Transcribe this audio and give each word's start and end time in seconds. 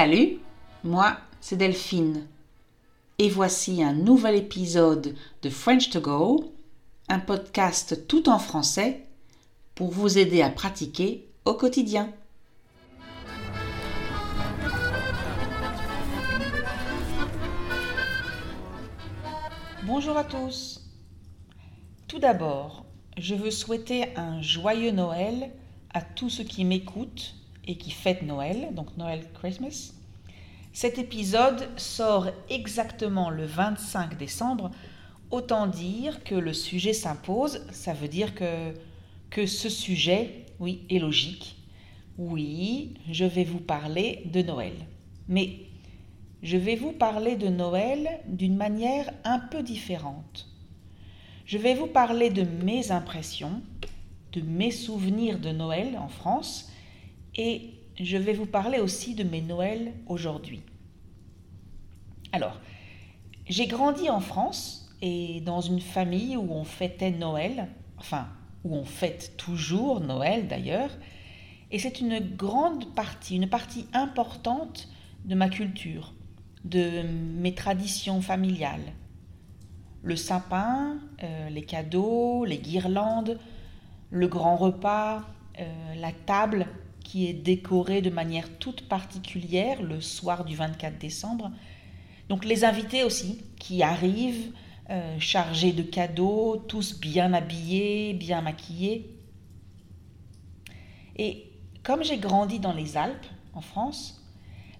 Salut, 0.00 0.38
moi 0.84 1.18
c'est 1.40 1.56
Delphine. 1.56 2.28
Et 3.18 3.28
voici 3.28 3.82
un 3.82 3.92
nouvel 3.92 4.36
épisode 4.36 5.16
de 5.42 5.50
French 5.50 5.90
to 5.90 6.00
Go, 6.00 6.52
un 7.08 7.18
podcast 7.18 8.06
tout 8.06 8.28
en 8.28 8.38
français 8.38 9.08
pour 9.74 9.90
vous 9.90 10.16
aider 10.16 10.40
à 10.40 10.50
pratiquer 10.50 11.26
au 11.44 11.54
quotidien. 11.54 12.12
Bonjour 19.82 20.16
à 20.16 20.22
tous. 20.22 20.80
Tout 22.06 22.20
d'abord, 22.20 22.86
je 23.16 23.34
veux 23.34 23.50
souhaiter 23.50 24.16
un 24.16 24.40
joyeux 24.42 24.92
Noël 24.92 25.50
à 25.92 26.02
tous 26.02 26.30
ceux 26.30 26.44
qui 26.44 26.64
m'écoutent 26.64 27.34
et 27.68 27.76
qui 27.76 27.92
fêtent 27.92 28.22
Noël, 28.22 28.70
donc 28.72 28.96
Noël 28.96 29.24
Christmas. 29.34 29.92
Cet 30.72 30.98
épisode 30.98 31.68
sort 31.76 32.28
exactement 32.48 33.30
le 33.30 33.44
25 33.44 34.16
décembre. 34.16 34.70
Autant 35.30 35.66
dire 35.66 36.24
que 36.24 36.34
le 36.34 36.54
sujet 36.54 36.94
s'impose, 36.94 37.66
ça 37.70 37.92
veut 37.92 38.08
dire 38.08 38.34
que, 38.34 38.72
que 39.30 39.46
ce 39.46 39.68
sujet, 39.68 40.46
oui, 40.58 40.86
est 40.88 40.98
logique. 40.98 41.56
Oui, 42.16 42.94
je 43.10 43.26
vais 43.26 43.44
vous 43.44 43.60
parler 43.60 44.22
de 44.24 44.40
Noël. 44.40 44.72
Mais 45.28 45.68
je 46.42 46.56
vais 46.56 46.76
vous 46.76 46.92
parler 46.92 47.36
de 47.36 47.48
Noël 47.48 48.20
d'une 48.26 48.56
manière 48.56 49.12
un 49.24 49.38
peu 49.38 49.62
différente. 49.62 50.48
Je 51.44 51.58
vais 51.58 51.74
vous 51.74 51.86
parler 51.86 52.30
de 52.30 52.44
mes 52.64 52.92
impressions, 52.92 53.60
de 54.32 54.40
mes 54.40 54.70
souvenirs 54.70 55.38
de 55.38 55.50
Noël 55.50 55.98
en 55.98 56.08
France 56.08 56.67
et 57.38 57.70
je 57.98 58.16
vais 58.16 58.34
vous 58.34 58.46
parler 58.46 58.80
aussi 58.80 59.14
de 59.14 59.24
mes 59.24 59.40
Noëls 59.40 59.92
aujourd'hui. 60.06 60.60
Alors, 62.32 62.60
j'ai 63.48 63.66
grandi 63.66 64.10
en 64.10 64.20
France 64.20 64.94
et 65.00 65.40
dans 65.40 65.60
une 65.60 65.80
famille 65.80 66.36
où 66.36 66.52
on 66.52 66.64
fêtait 66.64 67.12
Noël, 67.12 67.68
enfin, 67.96 68.26
où 68.64 68.74
on 68.74 68.84
fête 68.84 69.36
toujours 69.36 70.00
Noël 70.00 70.48
d'ailleurs, 70.48 70.90
et 71.70 71.78
c'est 71.78 72.00
une 72.00 72.18
grande 72.18 72.94
partie, 72.94 73.36
une 73.36 73.48
partie 73.48 73.86
importante 73.92 74.88
de 75.24 75.34
ma 75.34 75.48
culture, 75.48 76.14
de 76.64 77.02
mes 77.02 77.54
traditions 77.54 78.20
familiales. 78.20 78.92
Le 80.02 80.16
sapin, 80.16 80.98
euh, 81.22 81.50
les 81.50 81.62
cadeaux, 81.62 82.44
les 82.44 82.58
guirlandes, 82.58 83.38
le 84.10 84.28
grand 84.28 84.56
repas, 84.56 85.22
euh, 85.60 85.94
la 85.96 86.12
table 86.12 86.66
qui 87.08 87.26
est 87.26 87.32
décorée 87.32 88.02
de 88.02 88.10
manière 88.10 88.58
toute 88.58 88.86
particulière 88.86 89.80
le 89.80 89.98
soir 90.02 90.44
du 90.44 90.54
24 90.54 90.98
décembre. 90.98 91.50
Donc 92.28 92.44
les 92.44 92.64
invités 92.66 93.02
aussi 93.02 93.42
qui 93.58 93.82
arrivent 93.82 94.52
euh, 94.90 95.18
chargés 95.18 95.72
de 95.72 95.82
cadeaux, 95.82 96.62
tous 96.68 97.00
bien 97.00 97.32
habillés, 97.32 98.12
bien 98.12 98.42
maquillés. 98.42 99.16
Et 101.16 101.50
comme 101.82 102.04
j'ai 102.04 102.18
grandi 102.18 102.60
dans 102.60 102.74
les 102.74 102.98
Alpes, 102.98 103.26
en 103.54 103.62
France, 103.62 104.22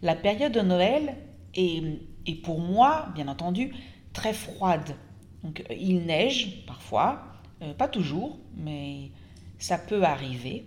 la 0.02 0.14
période 0.14 0.52
de 0.52 0.60
Noël 0.60 1.16
est, 1.54 1.98
est 2.26 2.42
pour 2.42 2.60
moi, 2.60 3.08
bien 3.14 3.28
entendu, 3.28 3.74
très 4.12 4.34
froide. 4.34 4.96
Donc 5.42 5.64
il 5.70 6.04
neige 6.04 6.66
parfois, 6.66 7.22
euh, 7.62 7.72
pas 7.72 7.88
toujours, 7.88 8.38
mais 8.54 9.12
ça 9.58 9.78
peut 9.78 10.02
arriver. 10.02 10.66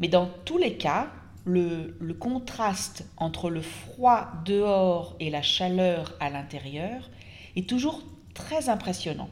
Mais 0.00 0.08
dans 0.08 0.28
tous 0.44 0.58
les 0.58 0.76
cas, 0.76 1.10
le, 1.44 2.14
contraste 2.14 3.06
entre 3.16 3.50
le 3.50 3.60
froid 3.60 4.28
dehors 4.44 5.16
et 5.20 5.30
la 5.30 5.42
chaleur 5.42 6.14
à 6.20 6.30
l'intérieur 6.30 7.10
est 7.56 7.68
toujours 7.68 8.02
très 8.34 8.68
impressionnant. 8.68 9.28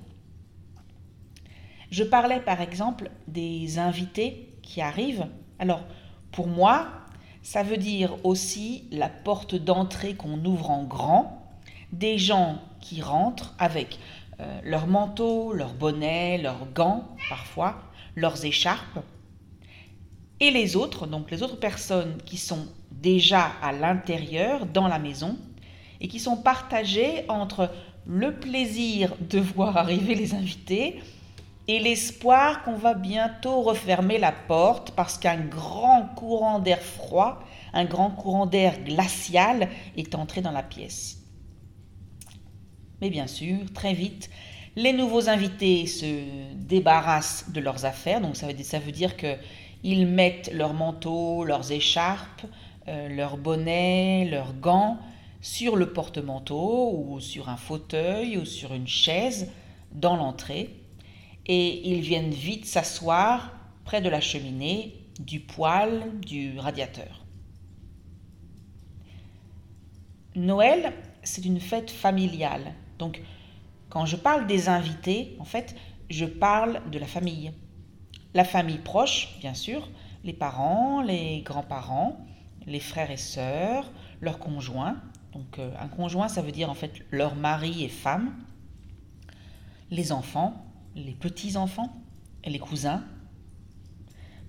Je 1.91 2.05
parlais 2.05 2.41
par 2.41 2.61
exemple 2.61 3.11
des 3.29 3.79
invités 3.79 4.55
qui 4.63 4.81
arrivent. 4.81 5.27
Alors, 5.59 5.83
pour 6.31 6.47
moi, 6.47 6.89
ça 7.43 7.63
veut 7.63 7.77
dire 7.77 8.15
aussi 8.25 8.85
la 8.91 9.09
porte 9.09 9.55
d'entrée 9.55 10.15
qu'on 10.15 10.43
ouvre 10.45 10.71
en 10.71 10.85
grand, 10.85 11.43
des 11.93 12.17
gens 12.17 12.59
qui 12.81 13.03
rentrent 13.03 13.55
avec 13.59 13.99
euh, 14.41 14.61
leur 14.65 14.87
manteau, 14.87 15.53
leur 15.53 15.75
bonnet, 15.75 16.39
leurs 16.39 16.67
gants 16.73 17.09
parfois, 17.29 17.83
leurs 18.17 18.45
écharpes, 18.45 19.01
et 20.43 20.51
les 20.51 20.75
autres, 20.75 21.07
donc 21.07 21.31
les 21.31 21.45
autres 21.45 21.61
personnes 21.61 22.17
qui 22.27 22.37
sont 22.37 22.67
déjà 22.91 23.53
à 23.63 23.71
l'intérieur, 23.71 24.67
dans 24.67 24.89
la 24.89 24.99
maison, 24.99 25.39
et 26.01 26.09
qui 26.09 26.19
sont 26.19 26.37
partagées 26.37 27.25
entre 27.29 27.71
le 28.07 28.35
plaisir 28.35 29.15
de 29.21 29.39
voir 29.39 29.77
arriver 29.77 30.17
les 30.17 30.35
invités 30.35 31.01
et 31.69 31.79
l'espoir 31.79 32.65
qu'on 32.65 32.75
va 32.75 32.95
bientôt 32.95 33.63
refermer 33.63 34.19
la 34.19 34.33
porte 34.33 34.91
parce 34.97 35.17
qu'un 35.17 35.39
grand 35.39 36.09
courant 36.17 36.59
d'air 36.59 36.81
froid, 36.81 37.39
un 37.73 37.85
grand 37.85 38.11
courant 38.11 38.47
d'air 38.47 38.83
glacial 38.83 39.69
est 39.97 40.17
entré 40.17 40.41
dans 40.41 40.51
la 40.51 40.65
pièce. 40.65 41.19
Mais 43.01 43.11
bien 43.11 43.29
sûr, 43.29 43.59
très 43.73 43.95
vite, 43.95 44.29
les 44.75 44.93
nouveaux 44.93 45.29
invités 45.29 45.87
se 45.87 46.25
débarrassent 46.57 47.51
de 47.53 47.61
leurs 47.61 47.85
affaires, 47.85 48.21
donc 48.21 48.35
ça 48.37 48.49
veut, 48.49 48.61
ça 48.65 48.81
veut 48.81 48.91
dire 48.91 49.17
que 49.17 49.37
ils 49.83 50.07
mettent 50.07 50.51
leurs 50.53 50.75
manteaux, 50.75 51.45
leurs 51.45 51.73
écharpes, 51.73 52.47
euh, 52.89 53.09
leurs 53.09 53.37
bonnets, 53.37 54.29
leurs 54.31 54.55
gants 54.55 54.99
sur 55.41 55.77
le 55.77 55.93
porte-manteau 55.93 56.93
ou 56.97 57.21
sur 57.21 57.49
un 57.49 57.57
fauteuil 57.57 58.37
ou 58.37 58.45
sur 58.45 58.73
une 58.73 58.87
chaise 58.87 59.51
dans 59.93 60.17
l'entrée 60.17 60.71
et 61.47 61.91
ils 61.91 62.01
viennent 62.01 62.31
vite 62.31 62.67
s'asseoir 62.67 63.53
près 63.85 64.01
de 64.01 64.09
la 64.09 64.21
cheminée, 64.21 64.95
du 65.19 65.41
poêle, 65.41 66.13
du 66.21 66.59
radiateur. 66.59 67.25
Noël, 70.35 70.93
c'est 71.23 71.45
une 71.45 71.61
fête 71.61 71.91
familiale. 71.91 72.73
Donc, 72.99 73.21
quand 73.91 74.07
je 74.07 74.17
parle 74.17 74.47
des 74.47 74.69
invités, 74.69 75.37
en 75.39 75.45
fait, 75.45 75.75
je 76.09 76.25
parle 76.25 76.81
de 76.91 76.99
la 76.99 77.07
famille. 77.07 77.53
La 78.35 78.45
famille 78.45 78.79
proche, 78.79 79.39
bien 79.41 79.55
sûr, 79.55 79.89
les 80.25 80.33
parents, 80.33 81.03
les 81.03 81.43
grands-parents, 81.43 82.25
les 82.67 82.81
frères 82.81 83.11
et 83.11 83.17
sœurs, 83.17 83.91
leurs 84.21 84.39
conjoints. 84.39 84.97
Donc 85.33 85.59
euh, 85.59 85.71
un 85.81 85.89
conjoint, 85.89 86.29
ça 86.29 86.43
veut 86.43 86.53
dire 86.53 86.71
en 86.71 86.75
fait 86.75 87.05
leur 87.11 87.35
mari 87.35 87.85
et 87.85 87.89
femme, 87.89 88.33
les 89.91 90.13
enfants, 90.13 90.65
les 90.95 91.13
petits-enfants, 91.13 91.93
et 92.45 92.51
les 92.51 92.59
cousins. 92.59 93.03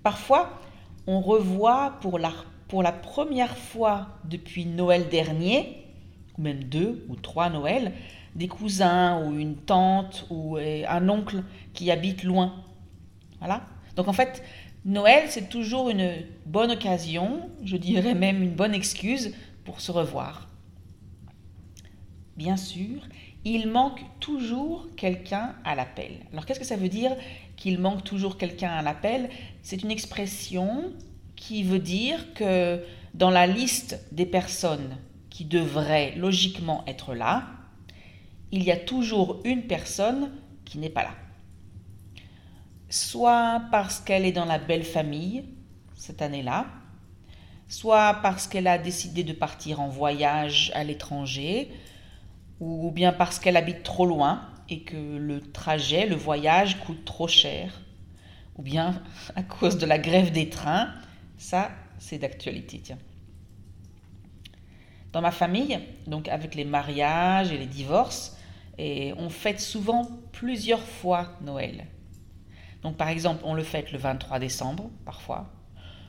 Parfois, 0.02 0.60
on 1.06 1.20
revoit 1.20 1.98
pour 2.00 2.18
la, 2.18 2.32
pour 2.68 2.82
la 2.82 2.92
première 2.92 3.56
fois 3.56 4.08
depuis 4.24 4.66
Noël 4.66 5.08
dernier, 5.08 5.86
ou 6.36 6.42
même 6.42 6.64
deux 6.64 7.06
ou 7.08 7.16
trois 7.16 7.50
Noëls, 7.50 7.92
des 8.34 8.48
cousins 8.48 9.24
ou 9.24 9.38
une 9.38 9.56
tante 9.56 10.26
ou 10.30 10.56
un 10.56 11.08
oncle 11.08 11.44
qui 11.72 11.90
habite 11.90 12.24
loin. 12.24 12.64
Voilà. 13.38 13.62
Donc 13.96 14.08
en 14.08 14.12
fait, 14.12 14.42
Noël, 14.84 15.24
c'est 15.28 15.48
toujours 15.48 15.88
une 15.88 16.12
bonne 16.46 16.72
occasion, 16.72 17.48
je 17.64 17.76
dirais 17.76 18.14
même 18.14 18.42
une 18.42 18.54
bonne 18.54 18.74
excuse 18.74 19.34
pour 19.64 19.80
se 19.80 19.90
revoir. 19.92 20.48
Bien 22.36 22.56
sûr, 22.56 23.00
il 23.44 23.68
manque 23.68 24.00
toujours 24.20 24.88
quelqu'un 24.96 25.54
à 25.64 25.74
l'appel. 25.74 26.12
Alors 26.32 26.44
qu'est-ce 26.44 26.60
que 26.60 26.66
ça 26.66 26.76
veut 26.76 26.88
dire 26.88 27.16
qu'il 27.56 27.78
manque 27.78 28.04
toujours 28.04 28.36
quelqu'un 28.36 28.70
à 28.70 28.82
l'appel? 28.82 29.30
C'est 29.62 29.82
une 29.82 29.90
expression 29.90 30.92
qui 31.36 31.62
veut 31.62 31.78
dire 31.78 32.34
que 32.34 32.82
dans 33.14 33.30
la 33.30 33.46
liste 33.46 34.00
des 34.12 34.26
personnes 34.26 34.98
qui 35.30 35.44
devraient 35.44 36.14
logiquement 36.16 36.84
être 36.86 37.14
là, 37.14 37.46
il 38.50 38.62
y 38.62 38.70
a 38.70 38.76
toujours 38.76 39.40
une 39.44 39.62
personne 39.62 40.30
qui 40.64 40.78
n'est 40.78 40.90
pas 40.90 41.02
là 41.04 41.14
soit 42.94 43.62
parce 43.70 43.98
qu'elle 43.98 44.24
est 44.24 44.32
dans 44.32 44.44
la 44.44 44.58
belle 44.58 44.84
famille 44.84 45.44
cette 45.96 46.22
année-là, 46.22 46.66
soit 47.68 48.20
parce 48.22 48.46
qu'elle 48.46 48.66
a 48.66 48.78
décidé 48.78 49.24
de 49.24 49.32
partir 49.32 49.80
en 49.80 49.88
voyage 49.88 50.70
à 50.74 50.84
l'étranger, 50.84 51.72
ou 52.60 52.90
bien 52.92 53.12
parce 53.12 53.38
qu'elle 53.38 53.56
habite 53.56 53.82
trop 53.82 54.06
loin 54.06 54.42
et 54.68 54.82
que 54.82 55.16
le 55.16 55.40
trajet, 55.40 56.06
le 56.06 56.14
voyage 56.14 56.78
coûte 56.80 57.04
trop 57.04 57.26
cher, 57.26 57.80
ou 58.56 58.62
bien 58.62 59.02
à 59.34 59.42
cause 59.42 59.76
de 59.76 59.86
la 59.86 59.98
grève 59.98 60.30
des 60.30 60.48
trains, 60.48 60.94
ça 61.36 61.70
c'est 61.98 62.18
d'actualité. 62.18 62.80
Tiens. 62.80 62.98
Dans 65.12 65.20
ma 65.20 65.32
famille, 65.32 65.80
donc 66.06 66.28
avec 66.28 66.54
les 66.54 66.64
mariages 66.64 67.50
et 67.50 67.58
les 67.58 67.66
divorces, 67.66 68.36
on 68.78 69.30
fête 69.30 69.60
souvent 69.60 70.08
plusieurs 70.32 70.82
fois 70.82 71.32
Noël. 71.40 71.86
Donc 72.84 72.98
par 72.98 73.08
exemple, 73.08 73.40
on 73.44 73.54
le 73.54 73.62
fête 73.64 73.92
le 73.92 73.98
23 73.98 74.38
décembre, 74.38 74.90
parfois, 75.06 75.50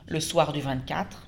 le 0.06 0.20
soir 0.20 0.52
du 0.52 0.60
24, 0.60 1.26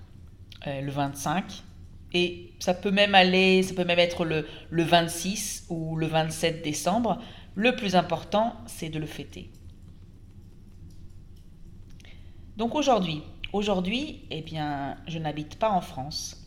euh, 0.67 0.81
le 0.83 0.91
25, 0.93 1.65
Et 2.13 2.53
ça 2.59 2.75
peut 2.75 2.91
même 2.91 3.15
aller, 3.15 3.63
ça 3.63 3.75
peut 3.75 3.85
même 3.85 3.99
être 3.99 4.25
le, 4.25 4.47
le 4.71 4.83
26 4.83 5.67
ou 5.71 5.97
le 5.97 6.07
27 6.07 6.63
décembre. 6.63 7.21
Le 7.55 7.75
plus 7.75 7.97
important, 7.97 8.57
c'est 8.67 8.89
de 8.91 8.99
le 8.99 9.07
fêter. 9.07 9.51
Donc 12.57 12.75
aujourd'hui, 12.75 13.23
aujourd'hui, 13.53 14.27
eh 14.31 14.43
bien, 14.43 14.97
je 15.07 15.19
n'habite 15.19 15.59
pas 15.59 15.71
en 15.71 15.81
France. 15.81 16.47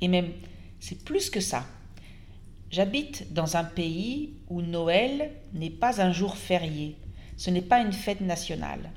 Et 0.00 0.08
même, 0.08 0.30
c'est 0.78 1.04
plus 1.04 1.30
que 1.30 1.40
ça. 1.40 1.64
J'habite 2.70 3.32
dans 3.32 3.56
un 3.56 3.64
pays 3.64 4.34
où 4.48 4.60
Noël 4.60 5.32
n'est 5.52 5.70
pas 5.70 6.00
un 6.00 6.12
jour 6.12 6.36
férié. 6.36 6.96
Ce 7.36 7.50
n'est 7.50 7.62
pas 7.62 7.80
une 7.80 7.92
fête 7.92 8.20
nationale. 8.20 8.90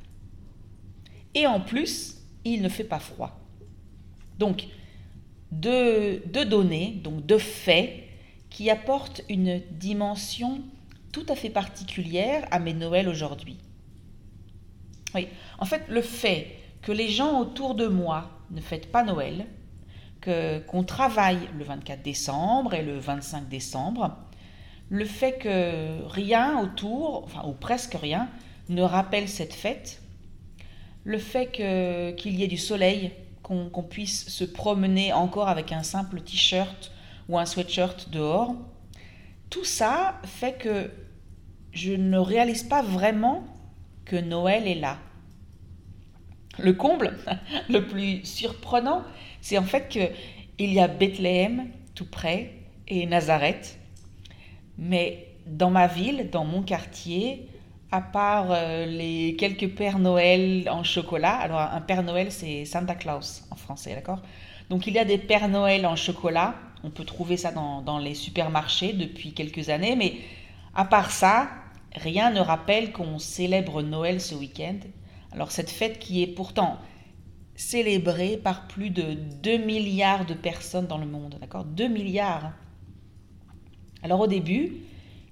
Et 1.34 1.46
en 1.46 1.60
plus, 1.60 2.18
il 2.46 2.62
ne 2.62 2.70
fait 2.70 2.84
pas 2.84 3.00
froid. 3.00 3.40
Donc, 4.38 4.68
deux, 5.52 6.22
données, 6.46 7.00
donc 7.04 7.26
deux 7.26 7.40
faits, 7.40 8.04
qui 8.50 8.70
apportent 8.70 9.22
une 9.30 9.62
dimension 9.72 10.62
tout 11.12 11.26
à 11.30 11.36
fait 11.36 11.50
particulière 11.50 12.48
à 12.52 12.60
mes 12.60 12.74
Noëls 12.74 13.08
aujourd'hui. 13.08 13.58
Oui, 15.14 15.28
en 15.60 15.66
fait, 15.66 15.84
le 15.90 16.02
fait 16.02 16.56
que 16.82 16.92
les 16.92 17.10
gens 17.10 17.40
autour 17.40 17.76
de 17.76 17.88
moi 17.88 18.30
ne 18.52 18.62
fêtent 18.62 18.92
pas 18.92 19.04
Noël, 19.04 19.46
que 20.22 20.60
qu'on 20.60 20.84
travaille 20.84 21.40
le 21.58 21.64
24 21.64 22.02
décembre 22.02 22.74
et 22.74 22.84
le 22.84 22.98
25 22.98 23.48
décembre, 23.48 24.18
le 24.90 25.06
fait 25.06 25.38
que 25.38 26.04
rien 26.08 26.60
autour, 26.60 27.24
enfin 27.24 27.48
ou 27.48 27.54
presque 27.54 27.94
rien, 27.94 28.30
ne 28.70 28.82
rappelle 28.82 29.28
cette 29.28 29.54
fête, 29.54 30.02
le 31.04 31.18
fait 31.18 31.48
que 31.48 32.12
qu'il 32.12 32.36
y 32.36 32.44
ait 32.44 32.48
du 32.48 32.58
soleil 32.58 33.12
qu'on 33.44 33.84
puisse 33.84 34.30
se 34.30 34.44
promener 34.44 35.12
encore 35.12 35.50
avec 35.50 35.72
un 35.72 35.82
simple 35.82 36.22
t-shirt 36.22 36.92
ou 37.28 37.40
un 37.40 37.48
sweatshirt 37.48 38.10
dehors. 38.12 38.54
Tout 39.50 39.64
ça 39.64 40.22
fait 40.24 40.54
que 40.54 40.92
je 41.72 41.94
ne 41.94 42.20
réalise 42.20 42.62
pas 42.62 42.84
vraiment 42.84 43.44
que 44.06 44.16
Noël 44.16 44.68
est 44.68 44.76
là. 44.76 45.00
Le 46.60 46.74
comble, 46.74 47.18
le 47.70 47.88
plus 47.88 48.24
surprenant, 48.24 49.04
c'est 49.42 49.58
en 49.58 49.64
fait 49.64 49.88
qu'il 49.88 50.72
y 50.74 50.80
a 50.80 50.88
Bethléem 50.88 51.70
tout 51.96 52.06
près 52.06 52.54
et 52.88 53.08
Nazareth. 53.08 53.79
Mais 54.80 55.28
dans 55.46 55.70
ma 55.70 55.88
ville, 55.88 56.30
dans 56.32 56.46
mon 56.46 56.64
quartier, 56.64 57.50
à 57.92 58.02
part 58.02 58.48
euh, 58.52 58.86
les 58.86 59.36
quelques 59.36 59.76
Pères 59.76 60.00
Noël 60.00 60.70
en 60.70 60.84
chocolat. 60.84 61.36
Alors, 61.36 61.60
un 61.60 61.82
Père 61.82 62.04
Noël, 62.04 62.32
c'est 62.32 62.66
Santa 62.66 62.96
Claus 62.96 63.44
en 63.52 63.56
français, 63.56 63.94
d'accord? 63.96 64.22
Donc, 64.70 64.88
il 64.88 64.94
y 64.94 65.00
a 65.00 65.06
des 65.06 65.18
Pères 65.18 65.50
Noël 65.50 65.86
en 65.86 65.96
chocolat. 65.96 66.56
On 66.84 66.92
peut 66.92 67.04
trouver 67.04 67.36
ça 67.36 67.52
dans, 67.52 67.82
dans, 67.82 67.98
les 67.98 68.16
supermarchés 68.16 68.94
depuis 68.94 69.34
quelques 69.34 69.70
années. 69.70 69.96
Mais 69.96 70.14
à 70.76 70.86
part 70.86 71.12
ça, 71.12 71.50
rien 71.96 72.32
ne 72.32 72.40
rappelle 72.40 72.92
qu'on 72.92 73.20
célèbre 73.20 73.82
Noël 73.82 74.22
ce 74.22 74.36
week-end. 74.36 74.78
Alors, 75.32 75.52
cette 75.52 75.70
fête 75.70 76.00
qui 76.00 76.22
est 76.22 76.28
pourtant 76.28 76.78
célébrée 77.56 78.40
par 78.42 78.68
plus 78.68 78.92
de 78.92 79.16
2 79.44 79.58
milliards 79.58 80.26
de 80.26 80.34
personnes 80.34 80.88
dans 80.88 80.98
le 80.98 81.06
monde, 81.08 81.38
d'accord? 81.42 81.66
2 81.66 81.88
milliards. 81.88 82.54
Alors, 84.04 84.22
au 84.22 84.28
début, 84.28 84.74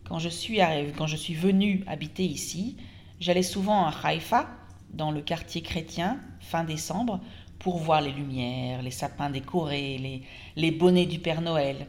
quand 0.05 0.19
je 0.19 0.29
suis, 0.29 0.59
quand 0.97 1.07
je 1.07 1.15
suis 1.15 1.33
venue 1.33 1.83
habiter 1.87 2.23
ici, 2.23 2.77
j'allais 3.19 3.43
souvent 3.43 3.85
à 3.85 3.93
Haïfa, 4.03 4.47
dans 4.91 5.11
le 5.11 5.21
quartier 5.21 5.61
chrétien, 5.61 6.19
fin 6.39 6.63
décembre, 6.63 7.19
pour 7.59 7.77
voir 7.77 8.01
les 8.01 8.11
lumières, 8.11 8.81
les 8.81 8.91
sapins 8.91 9.29
décorés, 9.29 10.23
les, 10.55 10.71
bonnets 10.71 11.05
du 11.05 11.19
Père 11.19 11.41
Noël. 11.41 11.87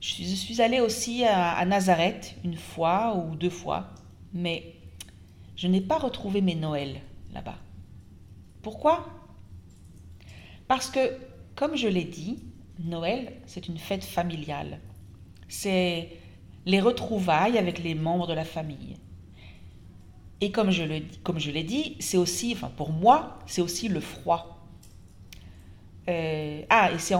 Je 0.00 0.24
suis, 0.24 0.60
allée 0.60 0.80
aussi 0.80 1.24
à 1.24 1.64
Nazareth 1.64 2.36
une 2.44 2.56
fois 2.56 3.16
ou 3.16 3.36
deux 3.36 3.50
fois, 3.50 3.90
mais 4.32 4.74
je 5.56 5.68
n'ai 5.68 5.80
pas 5.80 5.98
retrouvé 5.98 6.40
mes 6.40 6.54
Noëls 6.54 7.00
là-bas. 7.32 7.58
Pourquoi? 8.62 9.06
Parce 10.68 10.90
que, 10.90 11.16
comme 11.54 11.76
je 11.76 11.88
l'ai 11.88 12.04
dit, 12.04 12.42
Noël, 12.82 13.32
c'est 13.46 13.68
une 13.68 13.78
fête 13.78 14.04
familiale. 14.04 14.80
C'est 15.56 16.08
les 16.66 16.80
retrouvailles 16.80 17.58
avec 17.58 17.78
les 17.78 17.94
membres 17.94 18.26
de 18.26 18.32
la 18.32 18.44
famille. 18.44 18.96
Et 20.40 20.50
comme 20.50 20.72
je, 20.72 20.82
le, 20.82 21.00
comme 21.22 21.38
je 21.38 21.52
l'ai 21.52 21.62
dit, 21.62 21.96
c'est 22.00 22.16
aussi, 22.16 22.52
enfin 22.54 22.72
pour 22.76 22.90
moi, 22.90 23.38
c'est 23.46 23.62
aussi 23.62 23.88
le 23.88 24.00
froid. 24.00 24.66
Euh, 26.08 26.62
ah, 26.68 26.90
et 26.92 26.98
c'est, 26.98 27.14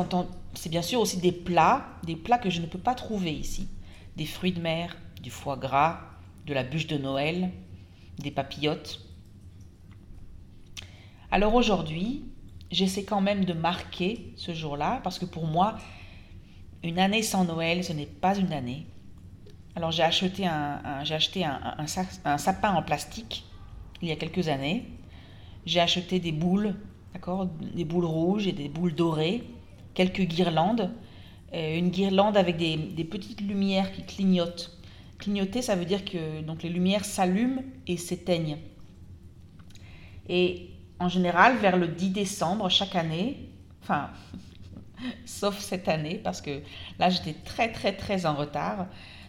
c'est 0.54 0.68
bien 0.68 0.82
sûr 0.82 1.00
aussi 1.00 1.18
des 1.18 1.30
plats, 1.30 1.86
des 2.02 2.16
plats 2.16 2.38
que 2.38 2.50
je 2.50 2.60
ne 2.60 2.66
peux 2.66 2.78
pas 2.78 2.96
trouver 2.96 3.32
ici. 3.32 3.68
Des 4.16 4.26
fruits 4.26 4.52
de 4.52 4.60
mer, 4.60 4.96
du 5.22 5.30
foie 5.30 5.56
gras, 5.56 6.00
de 6.44 6.52
la 6.52 6.64
bûche 6.64 6.88
de 6.88 6.98
Noël, 6.98 7.52
des 8.18 8.32
papillotes. 8.32 9.00
Alors 11.30 11.54
aujourd'hui, 11.54 12.24
j'essaie 12.72 13.04
quand 13.04 13.20
même 13.20 13.44
de 13.44 13.52
marquer 13.52 14.32
ce 14.36 14.52
jour-là, 14.52 15.00
parce 15.04 15.20
que 15.20 15.24
pour 15.24 15.46
moi, 15.46 15.78
une 16.84 16.98
année 16.98 17.22
sans 17.22 17.44
Noël, 17.44 17.82
ce 17.82 17.92
n'est 17.92 18.06
pas 18.06 18.36
une 18.36 18.52
année. 18.52 18.86
Alors 19.74 19.90
j'ai 19.90 20.02
acheté, 20.02 20.46
un, 20.46 21.02
j'ai 21.02 21.14
acheté 21.14 21.44
un, 21.44 21.86
sapin 22.38 22.74
en 22.74 22.82
plastique 22.82 23.44
il 24.02 24.08
y 24.08 24.12
a 24.12 24.16
quelques 24.16 24.48
années. 24.48 24.84
J'ai 25.66 25.80
acheté 25.80 26.20
des 26.20 26.30
boules, 26.30 26.74
d'accord, 27.14 27.46
des 27.46 27.84
boules 27.84 28.04
rouges 28.04 28.46
et 28.46 28.52
des 28.52 28.68
boules 28.68 28.94
dorées, 28.94 29.44
quelques 29.94 30.22
guirlandes, 30.22 30.92
euh, 31.54 31.78
une 31.78 31.88
guirlande 31.88 32.36
avec 32.36 32.58
des, 32.58 32.76
des, 32.76 33.04
petites 33.04 33.40
lumières 33.40 33.90
qui 33.92 34.04
clignotent. 34.04 34.78
Clignoter, 35.18 35.62
ça 35.62 35.74
veut 35.74 35.86
dire 35.86 36.04
que 36.04 36.42
donc 36.42 36.62
les 36.62 36.68
lumières 36.68 37.04
s'allument 37.04 37.62
et 37.86 37.96
s'éteignent. 37.96 38.58
Et 40.28 40.70
en 40.98 41.08
général, 41.08 41.56
vers 41.56 41.78
le 41.78 41.88
10 41.88 42.10
décembre 42.10 42.68
chaque 42.68 42.94
année, 42.94 43.48
enfin, 43.82 44.10
sauf 45.24 45.58
cette 45.58 45.88
année 45.88 46.20
parce 46.22 46.40
que 46.40 46.62
là 46.98 47.10
j'étais 47.10 47.34
très 47.34 47.72
très 47.72 47.92
très 47.92 48.26
en 48.26 48.34
retard. 48.34 48.86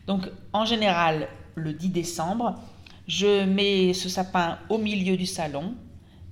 Donc 0.08 0.30
en 0.54 0.66
général, 0.66 1.28
le 1.56 1.74
10 1.74 1.90
décembre, 1.90 2.56
je 3.08 3.46
mets 3.46 3.94
ce 3.94 4.10
sapin 4.10 4.60
au 4.70 4.78
milieu 4.78 5.18
du 5.18 5.26
salon 5.26 5.76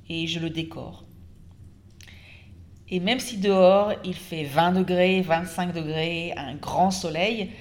et 0.09 0.27
je 0.27 0.39
le 0.39 0.49
décore. 0.49 1.05
Et 2.89 2.99
même 2.99 3.19
si 3.19 3.37
dehors 3.37 3.93
il 4.03 4.15
fait 4.15 4.43
20 4.43 4.73
degrés, 4.73 5.21
25 5.21 5.73
degrés, 5.73 6.33
un 6.37 6.55
grand 6.55 6.91
soleil, 6.91 7.51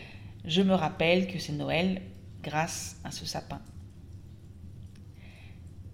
je 0.44 0.62
me 0.62 0.74
rappelle 0.74 1.26
que 1.26 1.38
c'est 1.38 1.52
Noël 1.52 2.02
grâce 2.42 3.00
à 3.04 3.10
ce 3.10 3.24
sapin. 3.24 3.60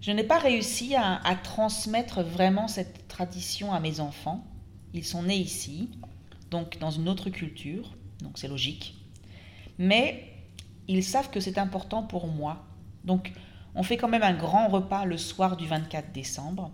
Je 0.01 0.11
n'ai 0.11 0.23
pas 0.23 0.39
réussi 0.39 0.95
à, 0.95 1.21
à, 1.23 1.35
transmettre 1.35 2.23
vraiment 2.23 2.67
cette 2.67 3.07
tradition 3.07 3.73
à 3.73 3.79
mes 3.79 3.99
enfants. 3.99 4.43
Ils 4.93 5.05
sont 5.05 5.23
nés 5.23 5.37
ici, 5.37 5.89
donc 6.51 6.79
dans 6.79 6.91
une 6.91 7.09
autre 7.09 7.29
culture, 7.29 7.95
donc 8.21 8.37
c'est 8.37 8.47
logique 8.47 8.95
mais 9.79 10.25
ils 10.87 11.03
savent 11.03 11.31
que 11.31 11.39
c'est 11.39 11.57
important 11.57 12.03
pour 12.03 12.27
moi. 12.27 12.65
Donc, 13.05 13.31
on 13.73 13.81
fait 13.81 13.97
quand 13.97 14.09
même 14.09 14.23
un 14.23 14.33
grand 14.33 14.67
repas 14.67 15.05
le 15.05 15.17
soir 15.17 15.57
du 15.57 15.65
24 15.65 16.11
décembre, 16.11 16.71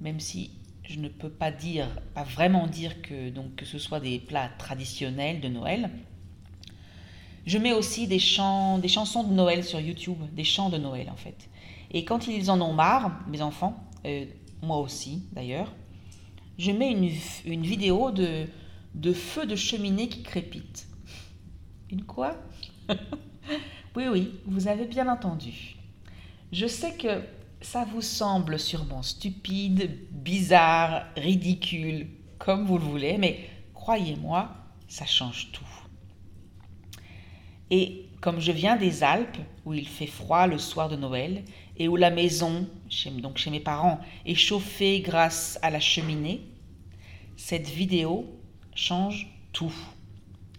même 0.00 0.20
si 0.20 0.52
je 0.84 0.98
ne 1.00 1.08
peux 1.08 1.28
pas 1.28 1.50
dire, 1.50 1.86
pas 2.14 2.22
vraiment 2.22 2.66
dire 2.66 3.02
que, 3.02 3.28
donc, 3.28 3.56
que 3.56 3.66
ce 3.66 3.78
soit 3.78 4.00
des 4.00 4.18
plats 4.18 4.48
traditionnels 4.58 5.40
de 5.40 5.48
Noël. 5.48 5.90
Je 7.44 7.58
mets 7.58 7.72
aussi 7.72 8.06
des 8.06 8.18
des 8.18 8.88
chansons 8.88 9.24
de 9.24 9.32
Noël 9.32 9.64
sur 9.64 9.80
YouTube, 9.80 10.18
des 10.32 10.44
chants 10.44 10.70
de 10.70 10.78
Noël 10.78 11.10
en 11.10 11.16
fait. 11.16 11.48
Et 11.90 12.04
quand 12.04 12.28
ils 12.28 12.50
en 12.50 12.60
ont 12.60 12.74
marre, 12.74 13.20
mes 13.26 13.40
enfants, 13.40 13.82
euh, 14.04 14.26
moi 14.62 14.78
aussi 14.78 15.24
d'ailleurs, 15.32 15.74
je 16.58 16.72
mets 16.72 16.90
une, 16.90 17.10
une 17.44 17.62
vidéo 17.62 18.10
de, 18.10 18.46
de 18.94 19.12
feux 19.12 19.46
de 19.46 19.56
cheminée 19.56 20.08
qui 20.08 20.22
crépitent. 20.22 20.86
Une 21.90 22.04
quoi? 22.04 22.36
Oui, 23.96 24.04
oui, 24.06 24.34
vous 24.46 24.68
avez 24.68 24.84
bien 24.84 25.08
entendu. 25.08 25.74
Je 26.52 26.66
sais 26.66 26.94
que 26.94 27.22
ça 27.60 27.84
vous 27.84 28.02
semble 28.02 28.58
sûrement 28.58 29.02
stupide, 29.02 29.98
bizarre, 30.12 31.06
ridicule, 31.16 32.06
comme 32.38 32.64
vous 32.64 32.78
le 32.78 32.84
voulez, 32.84 33.18
mais 33.18 33.50
croyez-moi, 33.74 34.50
ça 34.86 35.04
change 35.04 35.50
tout. 35.52 35.64
Et 37.70 38.06
comme 38.20 38.40
je 38.40 38.52
viens 38.52 38.76
des 38.76 39.02
Alpes, 39.02 39.38
où 39.64 39.74
il 39.74 39.86
fait 39.86 40.06
froid 40.06 40.46
le 40.46 40.58
soir 40.58 40.88
de 40.88 40.96
Noël, 40.96 41.44
et 41.76 41.88
où 41.88 41.96
la 41.96 42.10
maison, 42.10 42.66
donc 43.22 43.38
chez 43.38 43.50
mes 43.50 43.60
parents, 43.60 44.00
est 44.26 44.34
chauffée 44.34 45.00
grâce 45.00 45.58
à 45.62 45.70
la 45.70 45.80
cheminée, 45.80 46.40
cette 47.36 47.68
vidéo 47.68 48.26
change 48.74 49.28
tout. 49.52 49.74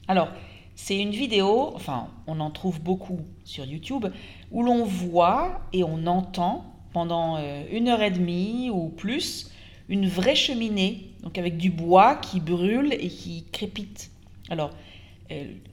Alors, 0.08 0.30
c'est 0.75 0.98
une 0.98 1.12
vidéo, 1.12 1.72
enfin 1.75 2.08
on 2.25 2.39
en 2.39 2.51
trouve 2.51 2.82
beaucoup 2.82 3.20
sur 3.44 3.66
YouTube, 3.66 4.06
où 4.51 4.63
l'on 4.63 4.86
voit 4.86 5.62
et 5.74 5.84
on 5.84 6.08
entend 6.08 6.74
pendant 6.94 7.38
euh, 7.38 7.63
une 7.72 7.89
heure 7.89 8.01
et 8.01 8.12
demie 8.12 8.70
ou 8.70 8.89
plus 8.89 9.51
une 9.89 10.08
vraie 10.08 10.36
cheminée, 10.36 11.12
donc 11.24 11.38
avec 11.38 11.58
du 11.58 11.70
bois 11.70 12.16
qui 12.16 12.39
brûle 12.39 12.94
et 12.94 13.10
qui 13.10 13.44
crépite. 13.51 14.12
Alors, 14.50 14.72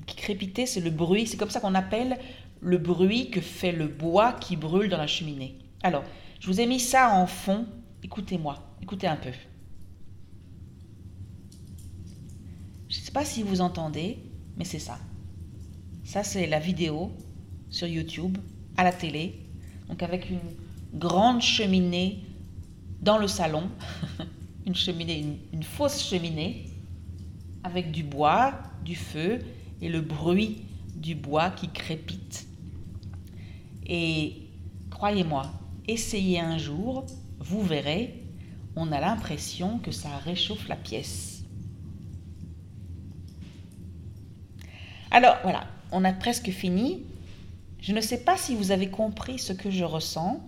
qui 0.06 0.16
crépitait, 0.16 0.66
c'est 0.66 0.80
le 0.80 0.90
bruit, 0.90 1.26
c'est 1.26 1.36
comme 1.36 1.50
ça 1.50 1.60
qu'on 1.60 1.74
appelle 1.74 2.18
le 2.60 2.78
bruit 2.78 3.30
que 3.30 3.40
fait 3.40 3.72
le 3.72 3.86
bois 3.86 4.32
qui 4.34 4.56
brûle 4.56 4.88
dans 4.88 4.98
la 4.98 5.06
cheminée. 5.06 5.58
Alors, 5.82 6.04
je 6.40 6.46
vous 6.46 6.60
ai 6.60 6.66
mis 6.66 6.80
ça 6.80 7.14
en 7.14 7.26
fond. 7.26 7.66
Écoutez-moi, 8.02 8.62
écoutez 8.82 9.06
un 9.06 9.16
peu. 9.16 9.30
Je 12.88 12.98
ne 12.98 13.04
sais 13.04 13.12
pas 13.12 13.24
si 13.24 13.42
vous 13.42 13.60
entendez, 13.60 14.18
mais 14.56 14.64
c'est 14.64 14.78
ça. 14.78 14.98
Ça, 16.04 16.22
c'est 16.22 16.46
la 16.46 16.60
vidéo 16.60 17.12
sur 17.68 17.88
YouTube, 17.88 18.38
à 18.76 18.84
la 18.84 18.92
télé, 18.92 19.40
donc 19.88 20.02
avec 20.02 20.30
une 20.30 20.38
grande 20.94 21.42
cheminée 21.42 22.22
dans 23.00 23.18
le 23.18 23.28
salon, 23.28 23.68
une 24.66 24.74
cheminée, 24.74 25.38
une, 25.52 25.62
fausse 25.62 26.02
cheminée, 26.08 26.66
avec 27.66 27.90
du 27.90 28.04
bois, 28.04 28.54
du 28.84 28.94
feu 28.94 29.40
et 29.82 29.88
le 29.88 30.00
bruit 30.00 30.62
du 30.94 31.16
bois 31.16 31.50
qui 31.50 31.68
crépite. 31.68 32.46
Et 33.84 34.48
croyez-moi, 34.90 35.50
essayez 35.88 36.38
un 36.38 36.58
jour, 36.58 37.04
vous 37.40 37.62
verrez, 37.62 38.22
on 38.76 38.92
a 38.92 39.00
l'impression 39.00 39.78
que 39.78 39.90
ça 39.90 40.16
réchauffe 40.18 40.68
la 40.68 40.76
pièce. 40.76 41.42
Alors 45.10 45.36
voilà, 45.42 45.66
on 45.90 46.04
a 46.04 46.12
presque 46.12 46.50
fini. 46.50 47.02
Je 47.80 47.92
ne 47.92 48.00
sais 48.00 48.22
pas 48.22 48.36
si 48.36 48.54
vous 48.54 48.70
avez 48.70 48.90
compris 48.90 49.40
ce 49.40 49.52
que 49.52 49.70
je 49.70 49.84
ressens, 49.84 50.40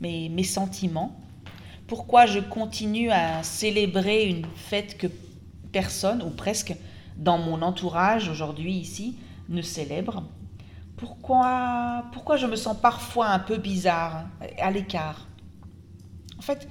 mais 0.00 0.28
mes 0.30 0.44
sentiments. 0.44 1.16
Pourquoi 1.86 2.26
je 2.26 2.40
continue 2.40 3.10
à 3.10 3.44
célébrer 3.44 4.24
une 4.24 4.46
fête 4.56 4.98
que 4.98 5.06
personne, 5.80 6.22
ou 6.22 6.30
presque, 6.30 6.74
dans 7.18 7.38
mon 7.38 7.60
entourage 7.60 8.30
aujourd'hui 8.30 8.72
ici, 8.72 9.16
ne 9.50 9.60
célèbre 9.60 10.22
pourquoi, 10.96 12.04
pourquoi 12.12 12.36
je 12.38 12.46
me 12.46 12.56
sens 12.56 12.76
parfois 12.80 13.28
un 13.28 13.38
peu 13.38 13.58
bizarre, 13.58 14.24
à 14.58 14.70
l'écart? 14.70 15.28
En 16.38 16.42
fait, 16.42 16.66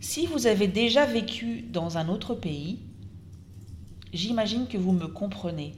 si 0.00 0.26
vous 0.26 0.46
avez 0.46 0.68
déjà 0.68 1.06
vécu 1.06 1.62
dans 1.62 1.96
un 1.96 2.08
autre 2.08 2.34
pays, 2.34 2.80
j'imagine 4.12 4.66
que 4.66 4.76
vous 4.76 4.92
me 4.92 5.06
comprenez. 5.06 5.72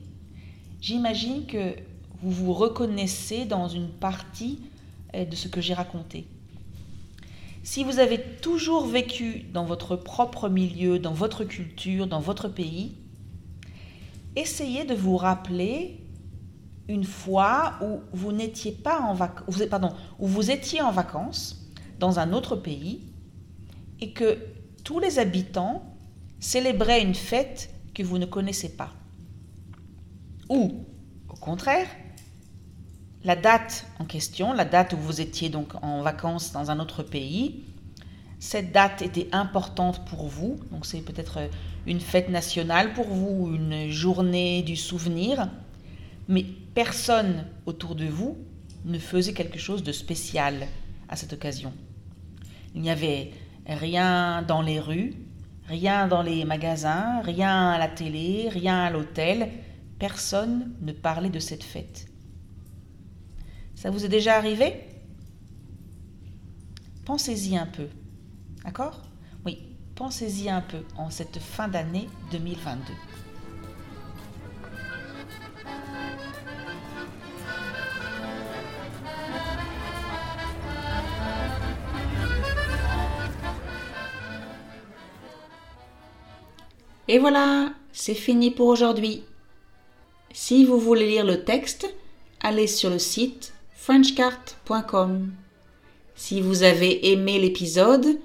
J'imagine 0.81 1.47
que 1.47 1.77
vous 2.21 2.33
vous 2.33 2.53
reconnaissez 2.53 3.45
dans 3.45 3.69
une 3.69 3.91
partie 3.91 4.59
euh, 5.15 5.25
de 5.25 5.37
ce 5.37 5.47
que 5.47 5.61
j'ai 5.61 5.75
raconté. 5.75 6.27
Si 7.65 7.83
vous 7.83 7.99
avez 7.99 8.21
toujours 8.21 8.87
vécu 8.87 9.47
dans 9.55 9.65
votre 9.65 9.97
propre 9.97 10.51
milieu, 10.51 10.99
dans 10.99 11.15
votre 11.15 11.45
culture, 11.45 12.07
dans 12.07 12.21
votre 12.21 12.47
pays, 12.47 12.99
essayez 14.37 14.85
de 14.85 14.95
vous 14.95 15.17
rappeler 15.17 16.05
une 16.89 17.05
fois 17.05 17.77
où 17.81 18.01
vous 18.13 18.33
n'étiez 18.33 18.71
pas 18.71 19.01
en 19.01 19.15
vacances, 19.15 19.63
pardon, 19.71 19.95
où 20.19 20.27
étiez 20.51 20.83
en 20.83 20.93
vacances 20.93 21.71
dans 21.99 22.19
un 22.19 22.35
autre 22.35 22.55
pays 22.55 23.01
et 23.99 24.13
que 24.13 24.37
tous 24.85 24.99
les 24.99 25.19
habitants 25.19 25.85
célébraient 26.41 27.03
une 27.03 27.15
fête 27.15 27.71
que 27.95 28.03
vous 28.03 28.19
ne 28.19 28.27
connaissez 28.27 28.77
pas. 28.77 28.93
Ou, 30.51 30.85
au 31.31 31.37
contraire, 31.37 31.87
la 33.25 33.37
date 33.37 33.87
en 33.99 34.05
question, 34.05 34.53
la 34.53 34.65
date 34.65 34.93
où 34.93 34.99
vous 34.99 35.21
étiez 35.21 35.49
donc 35.49 35.75
en 35.83 36.03
vacances 36.03 36.53
dans 36.53 36.71
un 36.71 36.79
autre 36.79 37.03
pays, 37.03 37.65
cette 38.39 38.73
date 38.73 39.01
était 39.01 39.29
importante 39.33 40.05
pour 40.05 40.27
vous, 40.27 40.61
donc 40.71 40.85
c'est 40.85 41.01
peut-être 41.01 41.39
une 41.87 42.01
fête 42.01 42.29
nationale 42.29 42.93
pour 42.93 43.07
vous, 43.07 43.55
une 43.55 43.91
journée 43.91 44.63
du 44.63 44.77
souvenir, 44.77 45.49
mais 46.29 46.45
personne 46.75 47.47
autour 47.65 47.95
de 47.95 48.05
vous 48.05 48.37
ne 48.85 48.99
faisait 48.99 49.33
quelque 49.33 49.59
chose 49.59 49.83
de 49.83 49.93
spécial 49.93 50.67
à 51.09 51.17
cette 51.17 51.33
occasion. 51.33 51.73
Il 52.75 52.83
n'y 52.83 52.91
avait 52.91 53.31
rien 53.67 54.43
dans 54.43 54.61
les 54.61 54.79
rues, 54.79 55.15
rien 55.67 56.07
dans 56.07 56.23
les 56.23 56.45
magasins, 56.45 57.23
rien 57.23 57.71
à 57.71 57.79
la 57.79 57.89
télé, 57.89 58.51
rien 58.51 58.85
à 58.85 58.91
l'hôtel, 58.91 59.49
personne 59.99 60.73
ne 60.83 60.93
parlait 60.93 61.31
de 61.31 61.39
cette 61.39 61.65
fête. 61.65 62.07
Ça 63.85 63.91
vous 63.91 64.03
est 64.03 64.09
déjà 64.09 64.37
arrivé? 64.37 64.77
Pensez-y 67.05 67.59
un 67.59 67.67
peu. 67.67 67.87
D'accord? 68.65 69.03
Oui, 69.45 69.59
pensez-y 69.95 70.49
un 70.49 70.63
peu 70.63 70.79
en 70.97 71.11
cette 71.11 71.39
fin 71.39 71.69
d'année 71.69 72.09
2022. 72.31 72.95
Et 87.09 87.19
voilà, 87.19 87.75
c'est 87.93 88.15
fini 88.15 88.51
pour 88.51 88.69
aujourd'hui. 88.69 89.25
Si 90.33 90.65
vous 90.65 90.81
voulez 90.81 91.07
lire 91.07 91.27
le 91.27 91.45
texte, 91.45 91.87
allez 92.41 92.67
sur 92.67 92.89
le 92.89 92.99
site 92.99 93.54
frenchcart.com. 93.85 95.35
Si 96.15 96.41
vous 96.41 96.63
avez 96.63 97.13
aimé 97.13 97.39
l'épisode, 97.39 98.19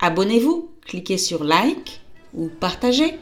abonnez-vous, 0.00 0.70
cliquez 0.86 1.18
sur 1.18 1.44
like 1.44 2.00
ou 2.32 2.48
partagez. 2.48 3.18